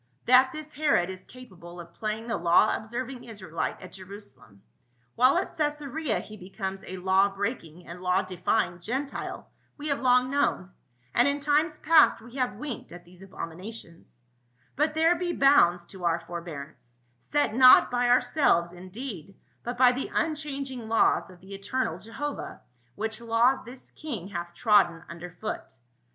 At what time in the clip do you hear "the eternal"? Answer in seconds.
21.41-21.99